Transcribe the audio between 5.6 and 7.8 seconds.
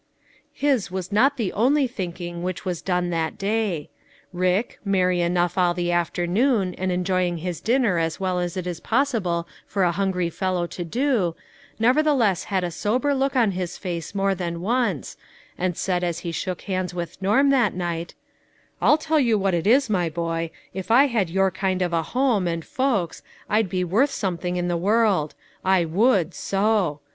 the afternoon, and enjoying his